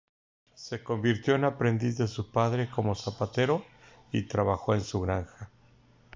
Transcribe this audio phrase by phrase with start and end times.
[0.55, 3.63] Se convirtió en aprendiz de su padre como zapatero,
[4.11, 5.51] y trabajó en su granja.